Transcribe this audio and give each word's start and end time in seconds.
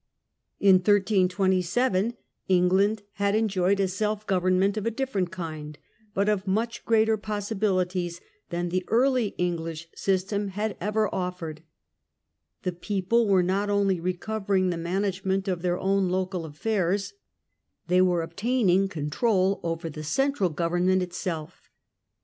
In 0.59 0.77
1327 0.77 2.17
England 2.47 3.03
had 3.17 3.35
enjoyed 3.35 3.79
a 3.79 3.87
self 3.87 4.25
government 4.25 4.75
of 4.75 4.87
a 4.87 4.89
different 4.89 5.29
kind, 5.29 5.77
but 6.15 6.27
of 6.27 6.47
much 6.47 6.83
greater 6.85 7.17
possibilities 7.17 8.19
than 8.49 8.69
the 8.69 8.83
early 8.87 9.35
English 9.37 9.87
system 9.93 10.47
had 10.47 10.75
ever 10.81 11.07
offered. 11.13 11.61
The 12.63 12.71
people 12.71 13.27
were 13.27 13.43
not 13.43 13.69
only 13.69 13.99
recovering 13.99 14.71
the 14.71 14.75
management 14.75 15.47
of 15.47 15.61
their 15.61 15.77
own 15.77 16.09
local 16.09 16.39
KING 16.39 16.45
AND 16.45 16.53
BARONS. 16.59 16.59
I05 16.59 16.59
affairs— 16.59 17.13
they 17.89 18.01
were 18.01 18.23
obtaining 18.23 18.87
control 18.87 19.59
over 19.61 19.87
the 19.87 20.03
central 20.03 20.49
government 20.49 21.03
itself. 21.03 21.69